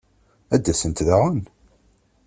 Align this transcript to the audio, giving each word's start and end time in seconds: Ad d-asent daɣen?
Ad 0.53 0.61
d-asent 0.63 1.03
daɣen? 1.07 1.41